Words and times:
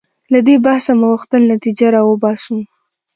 له 0.33 0.39
دې 0.47 0.55
بحثه 0.65 0.91
مو 0.99 1.05
غوښتل 1.13 1.41
نتیجه 1.53 1.87
راوباسو. 1.95 2.57